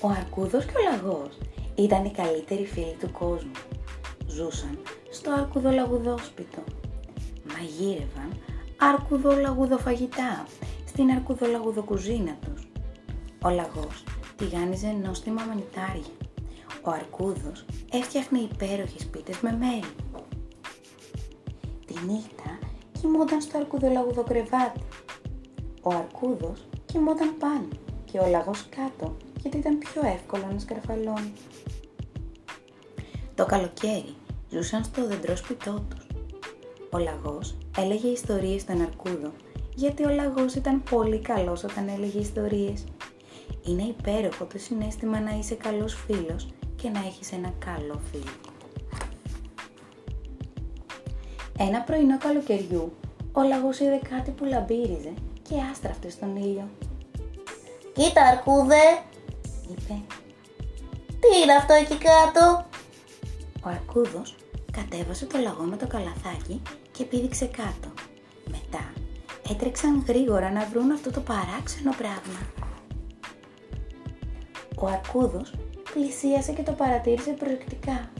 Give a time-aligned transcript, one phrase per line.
[0.00, 1.38] Ο Αρκούδος και ο Λαγός
[1.74, 3.50] ήταν οι καλύτεροι φίλοι του κόσμου.
[4.26, 4.78] Ζούσαν
[5.10, 6.62] στο αρκουδολαγουδόσπιτο.
[7.52, 8.30] Μαγείρευαν
[8.76, 10.46] αρκουδολαγουδοφαγητά
[10.86, 12.68] στην αρκουδολαγουδοκουζίνα τους.
[13.42, 14.04] Ο Λαγός
[14.36, 16.14] τηγάνιζε νόστιμα μανιτάρια.
[16.82, 19.94] Ο Αρκούδος έφτιαχνε υπέροχες πίτες με μέλι.
[21.86, 22.58] Τη νύχτα
[23.00, 24.80] κοιμόταν στο αρκουδολαγουδοκρεβάτι.
[25.82, 27.68] Ο Αρκούδος κοιμόταν πάνω
[28.04, 31.40] και ο Λαγός κάτω γιατί ήταν πιο εύκολο να σκαρφαλώνεις.
[33.34, 34.14] Το καλοκαίρι
[34.50, 36.06] ζούσαν στο δεντρόσπιτό τους.
[36.90, 39.32] Ο Λαγός έλεγε ιστορίες στον Αρκούδο
[39.74, 42.84] γιατί ο Λαγός ήταν πολύ καλός όταν έλεγε ιστορίες.
[43.66, 48.32] Είναι υπέροχο το συνέστημα να είσαι καλός φίλος και να έχεις ένα καλό φίλο.
[51.58, 52.92] Ένα πρωινό καλοκαιριού,
[53.32, 56.68] ο Λαγός είδε κάτι που λαμπύριζε και άστραφτε στον ήλιο.
[57.92, 59.02] «Κοίτα Αρκούδε»,
[59.70, 59.94] είπε.
[61.20, 62.66] «Τι είναι αυτό εκεί κάτω»
[63.64, 64.34] Ο Αρκούδος
[64.72, 67.88] κατέβασε το λαγό με το καλαθάκι και πήδηξε κάτω.
[68.50, 68.92] Μετά
[69.50, 72.40] έτρεξαν γρήγορα να βρουν αυτό το παράξενο πράγμα.
[74.76, 75.54] Ο Αρκούδος
[75.92, 78.10] πλησίασε και το παρατήρησε προσεκτικά.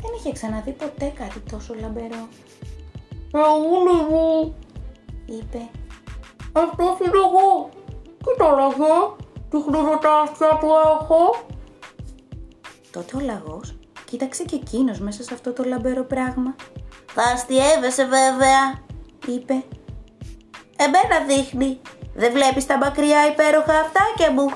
[0.00, 2.28] Δεν είχε ξαναδεί ποτέ κάτι τόσο λαμπερό.
[3.32, 4.54] «Αγούλη μου»,
[5.30, 5.68] Είπε,
[6.52, 7.68] αυτό είναι εγώ.
[8.24, 8.96] Κοίτα λαγέ,
[9.50, 10.68] τι χρυσοτάστια του
[11.00, 11.46] έχω.
[12.90, 16.54] τότε ο λαγός κοίταξε και εκείνος μέσα σε αυτό το λαμπερό πράγμα.
[17.06, 18.86] Θα αστιεύεσαι βέβαια.
[19.26, 19.64] Είπε,
[20.80, 21.80] Εμένα δείχνει.
[22.14, 24.50] Δεν βλέπεις τα μακριά υπέροχα αυτάκια μου.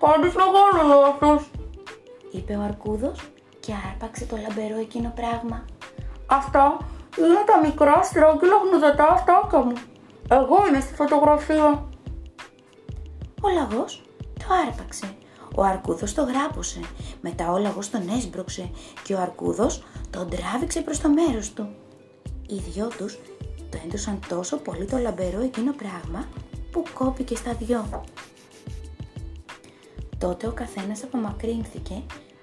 [0.00, 1.50] Κάνεις μεγάλο λάθος.
[2.32, 5.64] είπε ο Αρκούδος και άρπαξε το λαμπερό εκείνο πράγμα.
[6.26, 6.76] Αυτά
[7.18, 9.72] είναι τα μικρά στρόγγυλα γνουδατά αυτάκια μου.
[10.28, 11.88] Εγώ είμαι στη φωτογραφία.
[13.44, 14.02] Ο λαγός
[14.38, 15.14] το άρπαξε.
[15.54, 16.80] Ο Αρκούδος το γράπωσε.
[17.20, 18.70] Μετά ο λαγός τον έσπρωξε
[19.04, 21.68] και ο Αρκούδος τον τράβηξε προς το μέρος του.
[22.46, 23.18] Οι δυο τους
[23.70, 26.28] το έντοσαν τόσο πολύ το λαμπερό εκείνο πράγμα
[26.70, 28.04] που κόπηκε στα δυο.
[30.18, 32.02] Τότε ο καθένας απομακρύνθηκε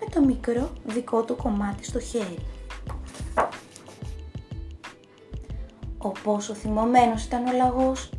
[0.00, 2.38] με το μικρό δικό του κομμάτι στο χέρι.
[5.98, 8.10] Ο πόσο θυμωμένος ήταν ο λαγός.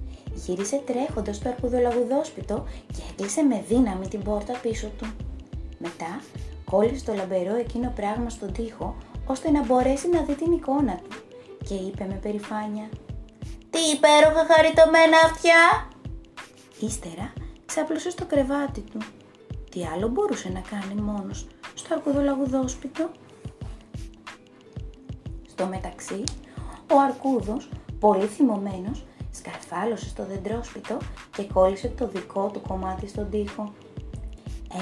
[0.46, 5.06] Γύρισε τρέχοντας στο αρκουδολαγουδόσπιτο και έκλεισε με δύναμη την πόρτα πίσω του.
[5.78, 6.22] Μετά
[6.72, 11.18] κόλλησε το λαμπερό εκείνο πράγμα στον τοίχο ώστε να μπορέσει να δει την εικόνα του
[11.68, 12.90] και είπε με περηφάνεια
[13.70, 15.88] Τι υπέροχα χαριτωμένα αυτιά.
[16.80, 17.34] Ύστερα
[17.66, 18.98] ξάπλωσε στο κρεβάτι του.
[19.72, 23.10] Τι άλλο μπορούσε να κάνει μόνος στο αρκουδολαγουδόσπιτο;
[25.48, 26.24] Στο μεταξύ,
[26.92, 27.70] ο Αρκούδος,
[28.00, 29.04] πολύ θυμωμένος,
[29.42, 30.98] σκαρφάλωσε στο δεντρόσπιτο
[31.36, 33.74] και κόλλησε το δικό του κομμάτι στον τοίχο.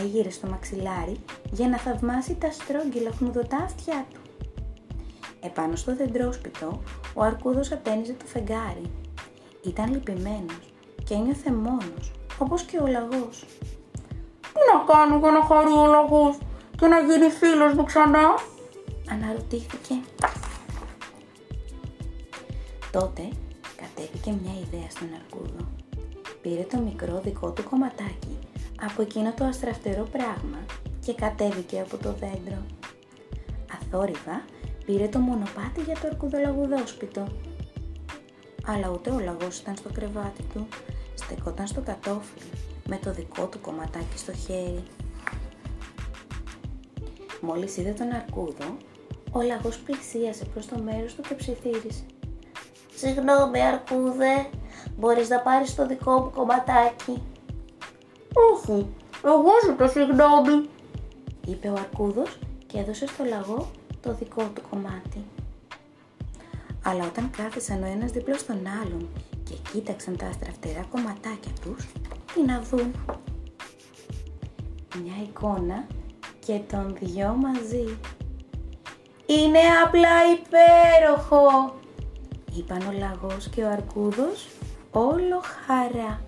[0.04, 1.18] Έγειρε στο μαξιλάρι
[1.52, 4.20] για να θαυμάσει τα στρόγγυλα χνουδωτά αυτιά του.
[5.42, 6.82] Επάνω στο δεντρόσπιτο,
[7.14, 8.92] ο Αρκούδος ατένιζε το φεγγάρι.
[9.64, 13.46] Ήταν λυπημένος και ένιωθε μόνος, όπως και ο λαγός.
[14.54, 16.38] Τι να κάνω για να χαρεί ο λαγός
[16.78, 18.28] και να γίνει φίλος μου ξανά.
[19.12, 19.94] Αναρωτήθηκε.
[22.92, 23.30] Τότε
[24.00, 25.68] κατέβηκε μια ιδέα στον Αρκούδο.
[26.42, 28.38] Πήρε το μικρό δικό του κομματάκι
[28.82, 30.66] από εκείνο το αστραφτερό πράγμα
[31.06, 32.66] και κατέβηκε από το δέντρο.
[33.74, 34.46] Αθόρυβα
[34.86, 37.28] πήρε το μονοπάτι για το αρκουδολαγουδόσπιτο.
[38.66, 40.68] Αλλά ούτε ο λαγός ήταν στο κρεβάτι του,
[41.14, 42.50] στεκόταν στο κατόφλι
[42.88, 44.84] με το δικό του κομματάκι στο χέρι.
[47.42, 48.78] Μόλις είδε τον αρκούδο,
[49.32, 52.04] ο λαγός πλησίασε προς το μέρος του και ψιθύρισε.
[53.02, 54.50] Συγγνώμη Αρκούδε,
[54.98, 57.22] μπορείς να πάρεις το δικό μου κομματάκι.
[58.34, 58.88] Όχι,
[59.26, 60.70] εγώ ζητώ συγγνώμη.
[61.48, 63.72] είπε ο Αρκούδος και έδωσε στο λαγό
[64.02, 65.26] το δικό του κομμάτι.
[66.84, 69.10] Αλλά όταν κάθισαν ο ένας δίπλα στον άλλον
[69.44, 71.88] και κοίταξαν τα αστραφτερά κομματάκια τους,
[72.34, 72.96] τι να δουν.
[75.04, 75.88] Μια εικόνα
[76.46, 77.98] και τον δυο μαζί.
[79.26, 81.79] Είναι απλά υπέροχο.
[82.60, 84.48] Είπαν ο λαγός και ο αρκούδος
[84.92, 86.22] όλο χαρά.